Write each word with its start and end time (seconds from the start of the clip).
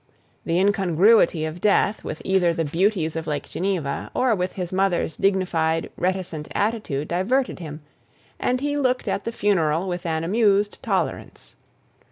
The 0.45 0.57
incongruity 0.57 1.45
of 1.45 1.61
death 1.61 2.03
with 2.03 2.23
either 2.25 2.55
the 2.55 2.65
beauties 2.65 3.15
of 3.15 3.27
Lake 3.27 3.47
Geneva 3.47 4.09
or 4.15 4.33
with 4.33 4.53
his 4.53 4.73
mother's 4.73 5.15
dignified, 5.15 5.91
reticent 5.95 6.47
attitude 6.55 7.07
diverted 7.09 7.59
him, 7.59 7.81
and 8.39 8.61
he 8.61 8.75
looked 8.77 9.07
at 9.07 9.25
the 9.25 9.31
funeral 9.31 9.87
with 9.87 10.07
an 10.07 10.23
amused 10.23 10.79
tolerance. 10.81 11.55